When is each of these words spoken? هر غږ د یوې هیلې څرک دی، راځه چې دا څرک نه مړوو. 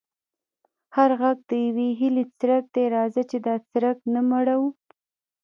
هر 0.95 1.09
غږ 1.21 1.37
د 1.49 1.51
یوې 1.65 1.87
هیلې 1.99 2.23
څرک 2.39 2.63
دی، 2.73 2.83
راځه 2.95 3.21
چې 3.29 3.37
دا 3.45 3.55
څرک 3.71 3.97
نه 4.13 4.21
مړوو. 4.29 4.69